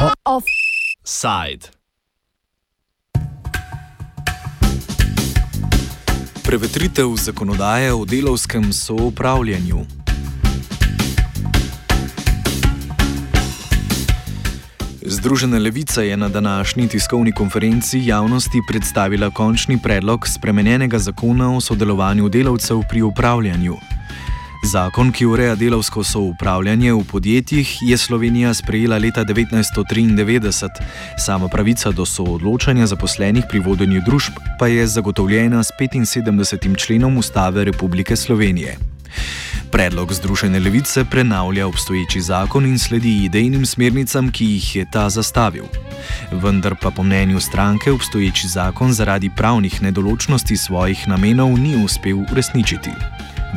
[0.00, 1.68] Offside.
[6.44, 9.78] Prevetritev zakonodaje o delovskem soupravljanju.
[15.02, 22.28] Združena levica je na današnji tiskovni konferenci javnosti predstavila končni predlog spremenjenega zakona o sodelovanju
[22.28, 23.76] delavcev pri upravljanju.
[24.62, 30.68] Zakon, ki ureja delovsko soupravljanje v podjetjih, je Slovenija sprejela leta 1993,
[31.18, 36.76] sama pravica do soodločanja zaposlenih pri vodenju družb pa je zagotovljena s 75.
[36.76, 38.76] členom Ustave Republike Slovenije.
[39.72, 45.64] Predlog Združene levice prenavlja obstoječi zakon in sledi idejnim smernicam, ki jih je ta zastavil.
[46.32, 52.90] Vendar pa po mnenju stranke obstoječi zakon zaradi pravnih nedoločnosti svojih namenov ni uspel uresničiti.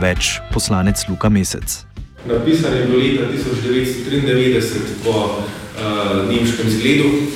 [0.02, 1.86] Več poslanec Luka Mesec.
[2.26, 7.30] Napisan je bil leta 1993 po uh, nemškem zgledu,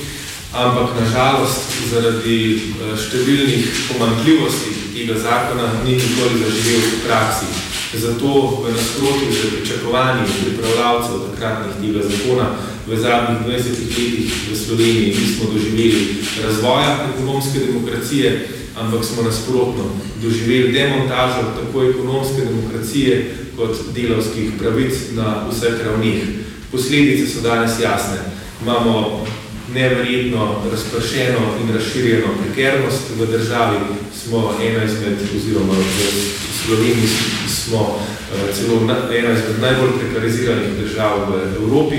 [0.56, 2.40] ampak nažalost zaradi
[2.80, 7.50] uh, številnih pomankljivosti tega zakona ni nikoli zaživel v praksi.
[7.98, 12.48] Zato v nasprotju z pričakovanji pripravljavcev takratnih tega zakona
[12.88, 18.48] v zadnjih 20 letih v Sloveniji nismo doživeli razvoja ekonomske demokracije,
[18.80, 19.83] ampak smo nasprotno
[20.22, 26.23] doživeli demontažo tako ekonomske demokracije kot delavskih pravic na vseh ravnih.
[26.72, 28.17] Posledice so danes jasne.
[28.61, 29.25] Imamo
[29.73, 33.78] neverjetno razpršeno in razširjeno prekernost v državi,
[34.23, 37.08] smo ena izmed, oziroma v Sloveniji
[37.47, 38.81] smo uh, celo
[39.17, 41.95] ena izmed najbolj prekariziranih držav v Evropi.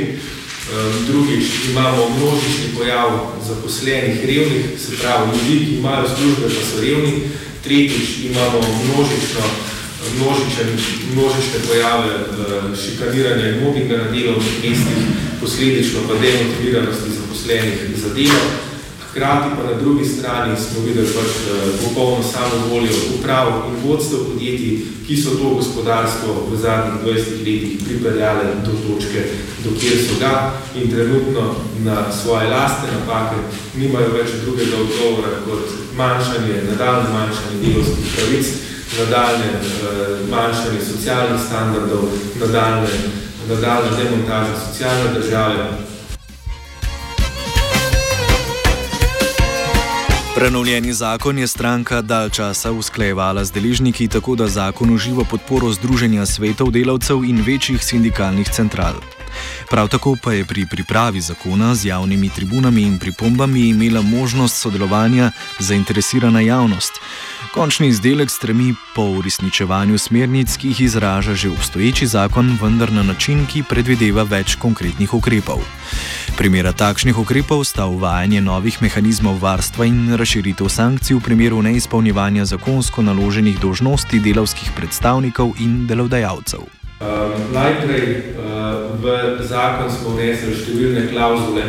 [1.06, 3.10] Drugič, imamo množični pojav
[3.48, 7.12] zaposlenih revnih, se pravi ljudi, ki imajo službe, pa so revni.
[7.64, 9.44] Tretjič, imamo množično,
[10.16, 10.68] množičen,
[11.12, 12.10] množične pojave
[12.82, 15.00] šikaniranja in mobbinga na delovnih mestih,
[15.40, 18.67] posledično pa demotiviranosti zaposlenih za delo.
[19.18, 24.18] Hkrati pa na drugi strani smo videli pač eh, popolno samo voljo uprav in vodstev
[24.18, 29.20] podjetij, ki so to gospodarstvo v zadnjih 20 letih pripeljale do točke,
[29.64, 30.52] do kjer so ga.
[30.74, 31.42] In trenutno
[31.82, 33.36] na svoje lastne napake
[33.74, 35.66] nimajo več drugega odgovora kot
[35.96, 38.46] manjšanje, nadaljne manjšanje delovskih pravic,
[39.00, 39.60] nadaljne eh,
[40.30, 42.06] manjšanje socialnih standardov,
[42.40, 42.94] nadaljne,
[43.50, 45.87] nadaljne demontaže socialne države,
[50.38, 56.26] Prenovljeni zakon je stranka dal časa usklajevala z deležniki, tako da zakon uživa podporo Združenja
[56.26, 58.94] svetov delavcev in večjih sindikalnih central.
[59.70, 65.30] Prav tako pa je pri pripravi zakona z javnimi tribunami in pripombami imela možnost sodelovanja
[65.58, 66.92] zainteresirana javnost.
[67.54, 73.46] Končni izdelek stremi po uresničevanju smernic, ki jih izraža že obstoječi zakon, vendar na način,
[73.46, 75.60] ki predvideva več konkretnih ukrepov.
[76.36, 83.02] Primera takšnih ukrepov sta uvajanje novih mehanizmov varstva in razširitev sankcij v primeru neizpolnjevanja zakonsko
[83.02, 86.60] naloženih dožnosti delavskih predstavnikov in delodajalcev.
[87.00, 87.06] Uh,
[87.54, 88.57] najprej uh,
[88.96, 91.64] v zakon smo vnesli številne klauzule,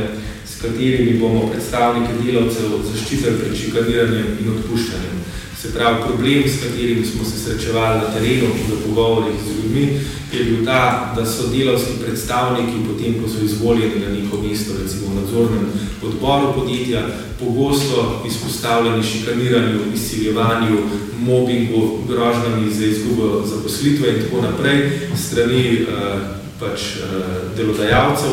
[0.46, 5.20] s katerimi bomo predstavniki delavcev zaščitili pred šikaniranjem in odpuščanjem.
[5.62, 10.00] Se pravi, problem, s katerim smo se srečevali na terenu v pogovorih z ljudmi,
[10.34, 15.12] je bil ta, da so delavski predstavniki, potem ko so izvoljeni na neko mesto, recimo
[15.12, 15.66] v nadzornem
[16.04, 17.02] odboru podjetja,
[17.40, 20.78] pogosto izpostavljeni šikaniranju, izsiljevanju,
[21.20, 26.22] mobbingu, grožnjami za izgubo zaposlitve in tako naprej strani uh,
[26.60, 28.32] pač, uh, delodajalcev.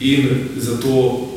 [0.00, 0.90] In zato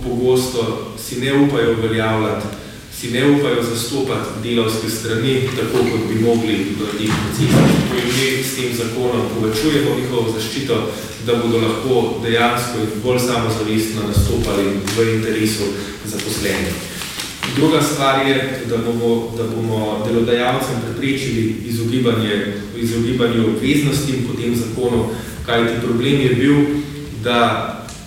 [0.03, 2.60] pogosto si ne upajo uveljavljati,
[3.01, 7.49] si ne upajo zastopati delavske strani, tako kot bi mogli v teh procesih.
[7.89, 10.91] Ko jim mi s tem zakonom povečujemo njihovo zaščito,
[11.25, 14.63] da bodo lahko dejansko in bolj samozavestno nastopali
[14.95, 15.63] v interesu
[16.05, 16.75] zaposlenih.
[17.55, 25.09] Druga stvar je, da bomo, da bomo delodajalcem preprečili izogibanje, izogibanje obveznosti po tem zakonu,
[25.45, 26.55] kajti problem je bil,
[27.23, 27.39] da,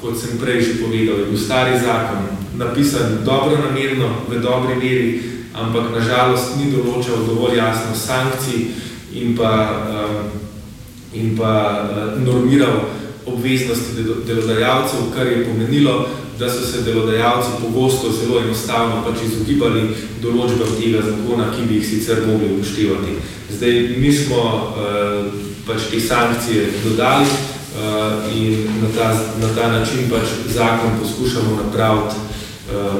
[0.01, 5.23] kot sem prej že povedal, je bil stari zakon napisan dobro namerno, v dobri meri,
[5.55, 8.67] ampak nažalost ni določal dovolj jasno sankcij
[9.15, 9.53] in pa,
[9.87, 10.17] um,
[11.15, 12.91] in pa uh, normiral
[13.27, 16.09] obveznosti delodajalcev, kar je pomenilo,
[16.39, 19.87] da so se delodajalci pogosto zelo enostavno pač izogibali
[20.23, 23.17] določbam tega zakona, ki bi jih sicer mogli upoštevati.
[23.55, 25.31] Zdaj, mi smo uh,
[25.67, 32.19] pač te sankcije dodali uh, in na ta, na ta način pač zakon poskušamo napraviti
[32.19, 32.35] uh,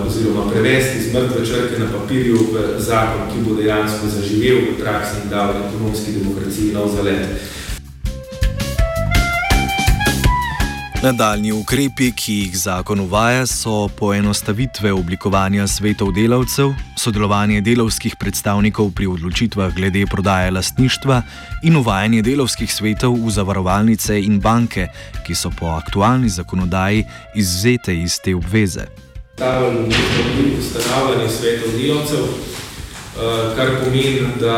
[0.07, 5.25] oziroma prevesti iz mrtve črke na papirju v zakon, ki bo dejansko zaživel v praksi
[5.25, 7.55] in dal ekonomski demokraciji nov zalet.
[11.05, 19.11] Nadaljni ukrepi, ki jih zakon uvaja, so poenostavitve oblikovanja svetov delavcev, sodelovanje delovskih predstavnikov pri
[19.13, 21.21] odločitvah glede prodaje lastništva
[21.69, 24.89] in uvajanje delovskih svetov v zavarovalnice in banke,
[25.27, 27.05] ki so po aktualni zakonodaji
[27.37, 29.04] izvzete iz te obveze.
[29.37, 34.57] Tudi ustanavljanje svetov delavcev, eh, kar pomeni, da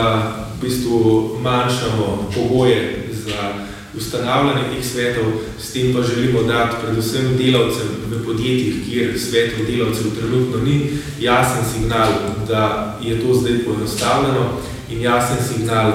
[0.58, 3.52] v bistvu manjšamo pogoje za
[3.96, 5.24] ustanavljanje teh svetov,
[5.60, 10.90] s tem pa želimo dati predvsem delavcem v podjetjih, kjer svetov delavcev trenutno ni,
[11.20, 12.12] jasen signal,
[12.48, 15.92] da je to zdaj poenostavljeno in jasen signal,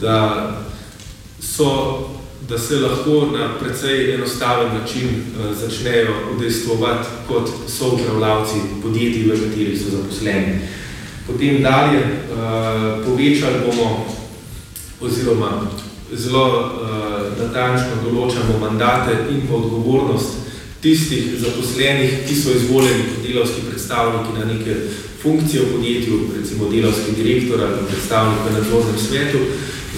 [0.00, 0.50] da,
[1.40, 1.98] so,
[2.48, 9.28] da se lahko na precej enostaven način uh, začnejo udejstvovati kot so upravljavci podjetij, v
[9.28, 10.58] katerih so zaposleni.
[11.26, 14.06] Potem dalje uh, povečali bomo
[15.00, 15.70] oziroma
[16.12, 16.84] zelo uh,
[17.42, 20.44] natančno določamo mandate in pa odgovornost
[20.84, 24.74] tistih zaposlenih, ki so izvoljeni kot delavski predstavniki na neke
[25.22, 29.38] funkcije v podjetju, recimo delavski direktor ali predstavnik v nadzornem svetu,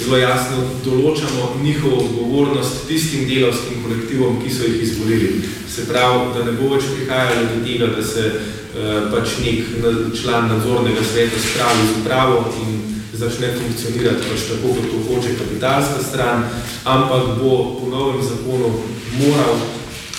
[0.03, 5.31] zelo jasno določamo njihovo odgovornost tistim delavskim kolektivom, ki so jih izvolili.
[5.75, 9.73] Se pravi, da ne bo več prihajalo do tega, da se uh, pač nek
[10.21, 12.77] član nadzornega sveta spravi z upravo in
[13.17, 16.45] začne funkcionirati pač tako, kot to hoče kapitalska stran,
[16.85, 18.73] ampak bo po novem zakonu
[19.17, 19.61] moral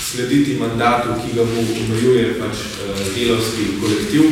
[0.08, 4.32] slediti mandatu, ki ga mu omejuje pač eh, delovski kolektiv,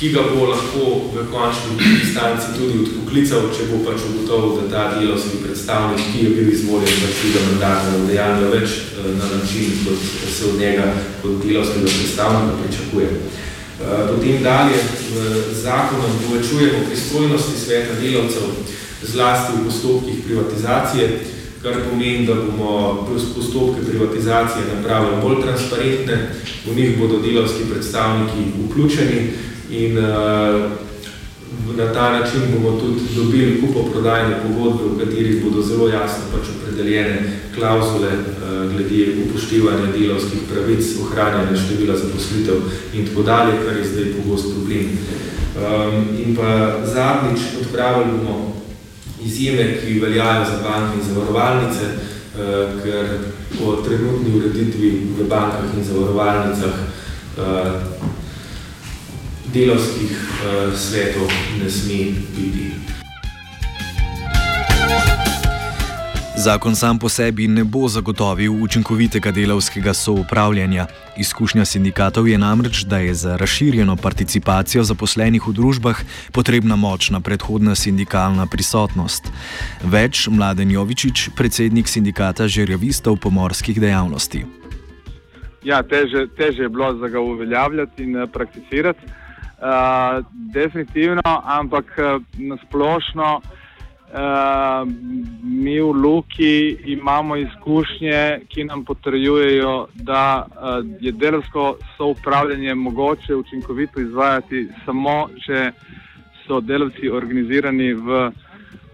[0.00, 4.82] ki ga bo lahko v končni instanci tudi odpoklical, če bo pač ugotovil, da ta
[4.96, 9.74] delovski predstavnik, ki je bil izvoljen, pač tega mandata ne dejanja več eh, na način,
[9.84, 10.86] kot se od njega
[11.20, 13.10] kot delovskega predstavnika pričakuje.
[13.10, 14.80] Eh, potem dalje
[15.10, 15.18] v
[15.60, 18.56] zakonom povečujemo pristojnosti sveta delavcev
[19.04, 21.10] zlasti v postopkih privatizacije,
[21.60, 23.04] kar pomeni, da bomo
[23.36, 26.18] postopke privatizacije napravili bolj transparentne,
[26.64, 30.70] v njih bodo delavski predstavniki vključeni in uh,
[31.76, 37.40] na ta način bomo tudi dobili kupoprodajne pogodbe, v katerih bodo zelo jasno pač opredeljene
[37.54, 42.56] klauzule uh, glede upoštevanja delovskih pravic, ohranjanja števila zaposlitev
[42.94, 44.86] in tako dalje, kar je zdaj pogost problem.
[45.50, 48.56] Um, in pa zadnjič odpravili bomo
[49.24, 53.06] izjeme, ki veljajo za banke in zavarovalnice, uh, ker
[53.58, 56.74] po trenutni ureditvi v bankah in zavarovalnicah
[57.38, 58.10] uh,
[59.54, 61.26] delovskih uh, svetov
[61.58, 62.70] ne sme biti.
[66.40, 70.86] Zakon sam po sebi ne bo zagotovil učinkovitega delovskega soupravljanja.
[71.18, 76.00] Izkušnja sindikatov je namreč, da je za razširjeno participacijo zaposlenih v družbah
[76.32, 79.28] potrebna močna predhodna sindikalna prisotnost.
[79.84, 84.46] Več Mladen Jovičič, predsednik sindikata žerjavistov pomorskih dejavnosti.
[85.64, 89.20] Ja, teže, teže je bilo za ga uveljavljati in eh, prakticirati.
[89.60, 94.88] Uh, definitivno, ampak uh, na splošno uh,
[95.42, 104.00] mi v Luki imamo izkušnje, ki nam potrjujejo, da uh, je delovsko soupravljanje mogoče učinkovito
[104.00, 105.72] izvajati samo, če
[106.46, 108.30] so delavci organizirani v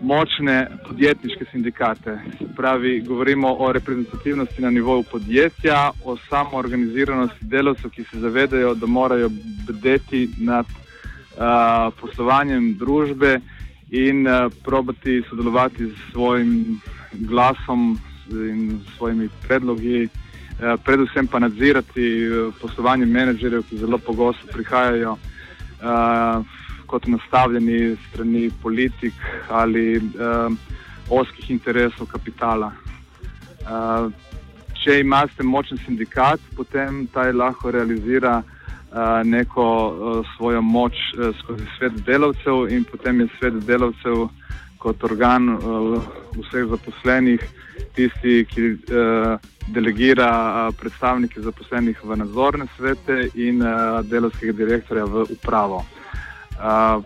[0.00, 2.18] močne podjetniške sindikate.
[2.56, 9.30] Pravi, govorimo o reprezentativnosti na nivoju podjetja, o samoorganiziranosti delavcev, ki se zavedajo, da morajo
[9.68, 13.40] bdeti nad uh, poslovanjem družbe
[13.90, 16.80] in uh, probati sodelovati s svojim
[17.12, 17.98] glasom
[18.30, 25.16] in svojimi predlogi, uh, predvsem pa nadzirati uh, poslovanje menedžerjev, ki zelo pogosto prihajajo.
[25.80, 26.56] Uh,
[26.86, 29.14] kot nastavljeni strani politik
[29.48, 30.52] ali uh,
[31.10, 32.72] oskih interesov kapitala.
[33.66, 34.12] Uh,
[34.82, 41.66] če imate močen sindikat, potem taj lahko realizira uh, neko uh, svojo moč uh, skozi
[41.78, 44.28] svet delavcev in potem je svet delavcev
[44.78, 45.96] kot organ uh,
[46.36, 47.42] vseh zaposlenih
[47.96, 49.34] tisti, ki uh,
[49.74, 55.82] delegira uh, predstavnike zaposlenih v nadzorne svete in uh, delovskega direktorja v upravo.
[56.56, 57.04] Uh,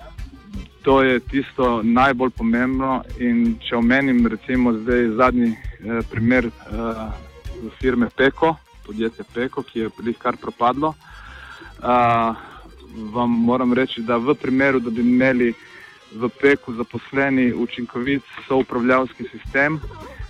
[0.83, 3.02] to je tisto najbolj pomembno.
[3.69, 7.11] Če omenim, recimo, zdaj zadnji eh, primer uh,
[7.80, 8.54] firme Peko,
[8.87, 10.95] podjetje Peko, ki je pri kar propadlo.
[11.80, 12.37] Uh,
[13.12, 15.52] vam moram reči, da v primeru, da bi imeli
[16.16, 19.78] v Peku zaposleni učinkovit soupravljavski sistem,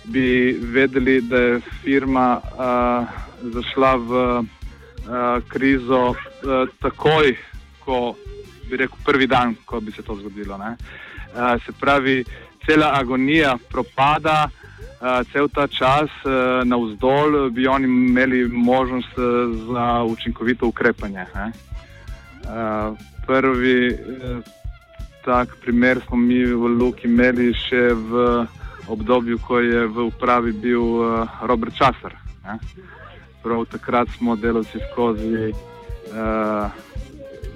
[0.03, 3.07] bi vedeli, da je firma uh,
[3.41, 4.45] zašla v uh,
[5.47, 7.35] krizo uh, takoj,
[7.85, 8.15] ko
[8.71, 10.55] bi rekel, prvi dan, ko bi se to zgodilo.
[10.55, 12.23] Uh, se pravi,
[12.65, 14.49] cela agonija propada,
[15.33, 19.25] cel ta čas uh, na vzdolj, bi oni imeli možnost uh,
[19.73, 21.25] za učinkovito ukrepanje.
[21.33, 24.45] Uh, prvi uh,
[25.25, 28.45] tak primer smo mi v Luki imeli še v
[28.89, 32.17] obdobju, ko je v upravi bil uh, Robert Časar.
[33.41, 36.69] Prav takrat smo delavci skozi uh,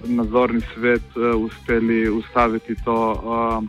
[0.08, 3.64] nadzorni svet uh, uspeli ustaviti to uh,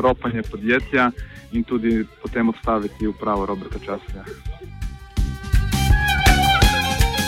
[0.00, 1.10] ropanje podjetja
[1.52, 4.24] in tudi potem odstaviti upravo Roberta Časarja.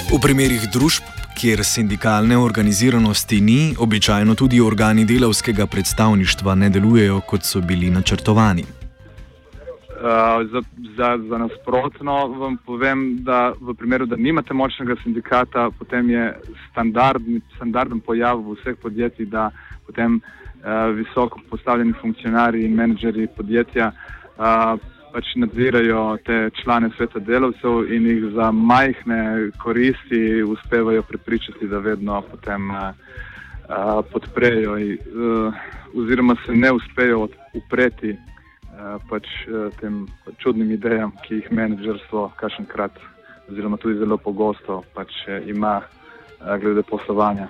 [0.07, 1.03] V primerih družb,
[1.37, 8.65] kjer sindikalne organiziranosti ni, običajno tudi organi delavskega predstavništva ne delujejo, kot so bili načrtovani.
[9.97, 10.61] Uh, za,
[10.97, 16.35] za, za nasprotno vam povem, da v primeru, da nimate močnega sindikata, potem je
[17.57, 19.51] standarden pojav v vseh podjetjih, da
[19.87, 24.77] potem uh, visoko postavljeni funkcionarji in menedžeri podjetja uh,
[25.17, 32.21] pač nadzirajo te člane sveta delavcev in jih za majhne koristi uspevajo prepričati, da vedno
[32.31, 32.93] potem uh,
[34.13, 35.55] podprejo uh,
[35.97, 38.17] oziroma se ne uspejo upreti
[39.11, 40.07] pač, uh, tem
[40.39, 42.99] čudnim idejam, ki jih menedžerstvo kašenkrat
[43.51, 45.81] oziroma tudi zelo pogosto pač, uh, ima
[46.61, 47.49] glede poslovanja.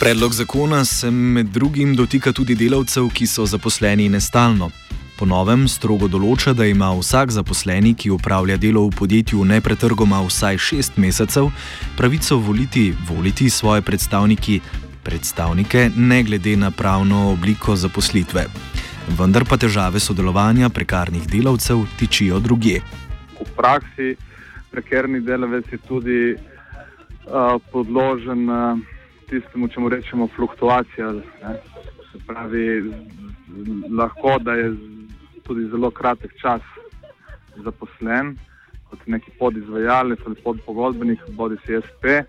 [0.00, 4.70] Predlog zakona se med drugim dotika tudi delavcev, ki so zaposleni nestalno.
[5.18, 10.60] Po novem strogo določa, da ima vsak zaposleni, ki upravlja delo v podjetju nepretrgoma vsaj
[10.62, 11.50] šest mesecev,
[11.98, 14.60] pravico voliti, voliti svoje predstavniki,
[15.08, 18.44] predstavnike, ne glede na pravno obliko zaposlitve.
[19.18, 22.82] Vendar pa težave sodelovanja prekarnih delavcev tičijo druge.
[23.40, 24.12] V praksi
[24.70, 28.46] prekarni delavec je tudi uh, podložen.
[28.50, 28.86] Uh,
[29.28, 31.12] tistemu, če mu rečemo, fluktuacija.
[31.12, 31.54] Ne?
[32.10, 32.64] Se pravi,
[33.92, 34.72] lahko da je
[35.46, 36.64] tudi zelo kratek čas
[37.64, 38.36] zaposlen
[38.88, 42.24] kot neki podizvajalec ali podpogodbenik, bodi si SP.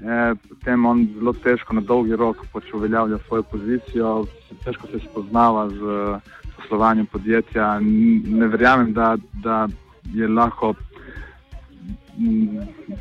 [0.00, 4.12] E, potem on zelo težko na dolgi rok pač uveljavlja svojo pozicijo,
[4.64, 6.20] težko se spoznava z
[6.56, 7.80] poslovanjem podjetja.
[7.80, 9.66] Ne verjamem, da, da
[10.14, 10.74] je lahko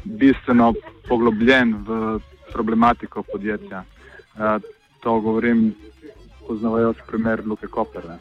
[0.04, 0.74] bistveno
[1.08, 2.20] poglobljen v
[2.52, 3.84] problematiko podjetja.
[4.36, 4.62] Uh,
[5.00, 5.74] to govorim,
[6.48, 8.18] poznavajoč primer Luke Kopere.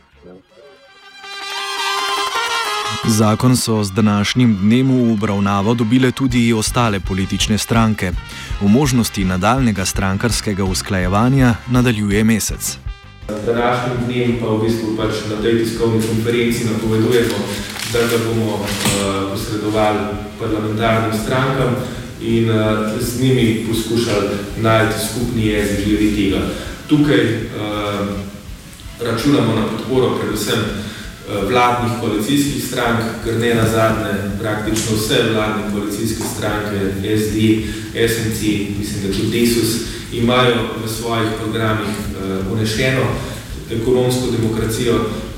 [3.08, 8.12] Zakon so z današnjim dnem v obravnavo dobile tudi ostale politične stranke.
[8.60, 12.78] V možnosti nadaljnega strankarskega usklajevanja nadaljuje mesec.
[13.28, 17.38] Z današnjim dnem pa v bistvu pač na tej tiskovni konferenci napovedujemo,
[17.92, 18.66] da ga bomo uh,
[19.32, 19.98] posredovali
[20.40, 21.74] parlamentarnim strankam
[22.20, 22.56] in uh,
[23.00, 24.28] z njimi poskušali
[24.60, 26.40] najti skupni jezik glede tega.
[26.88, 28.08] Tukaj uh,
[29.00, 30.89] računamo na podporo predvsem
[31.50, 36.76] vladnih koalicijskih strank, ker ne na zadnje praktično vse vladne koalicijske stranke,
[37.22, 37.36] SD,
[38.08, 38.40] SNC,
[38.78, 39.70] mislim, da tudi DESUS,
[40.12, 43.04] imajo v svojih programih uh, unešeno
[43.70, 44.94] ekonomsko demokracijo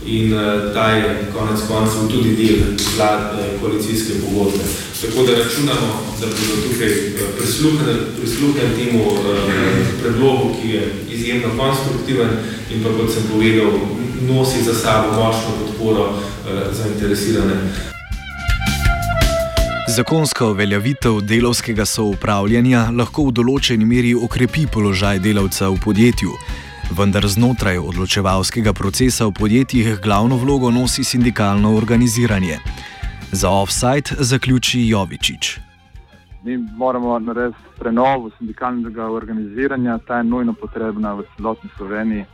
[0.06, 0.40] in uh,
[0.74, 2.56] ta je konec koncev tudi del
[2.96, 4.64] vlad, uh, koalicijske pogodbe.
[5.02, 5.88] Tako da računamo,
[6.20, 7.12] da bodo tukaj eh,
[8.18, 9.04] prisluhnili temu
[10.02, 12.28] predlogu, ki je izjemno konstruktiven
[12.70, 13.70] in pa, kot sem povedal,
[14.28, 16.16] nosi za sabo močno podporo uh,
[16.72, 17.54] zainteresirane.
[19.96, 26.36] Zakonska uveljavitev delovskega soupravljanja lahko v določeni meri okrepi položaj delavca v podjetju,
[26.96, 32.60] vendar znotraj odločevalskega procesa v podjetjih glavno vlogo nosi sindikalno organiziranje.
[33.32, 35.58] Za offside zaključi Jovičič.
[36.44, 42.24] Mi moramo narediti prenovo sindikalnega organiziranja, ta je nujno potrebna v celotni Sloveniji.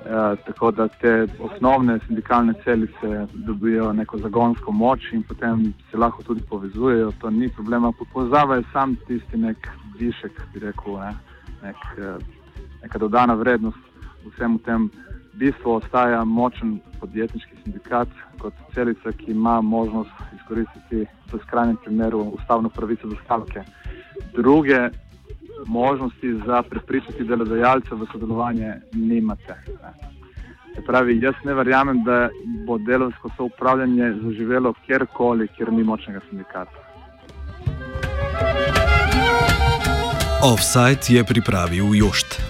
[0.00, 6.22] E, tako da te osnovne sindikalne celice dobijo neko zagonsko moč in potem se lahko
[6.22, 7.12] tudi povezujejo.
[7.20, 7.92] To ni problema.
[8.12, 11.14] Povezava je sam tisti nek višek, bi rekel, ne?
[11.62, 12.16] nek, eh,
[12.82, 13.78] neka dodana vrednost
[14.24, 14.88] vsemu temu
[15.32, 22.68] bistvu ostaja močen podjetniški sindikat kot celica, ki ima možnost izkoristiti v skrajnem primeru ustavno
[22.68, 23.62] pravico do stavke.
[24.32, 24.88] Druge
[25.66, 29.54] možnosti za prepričati delodajalce v sodelovanje nimate.
[30.74, 32.28] Se pravi, jaz ne verjamem, da
[32.66, 36.78] bo delovsko soupravljanje zaživelo kjerkoli, kjer ni močnega sindikata.
[40.42, 42.49] Offside je pripravil Jošt.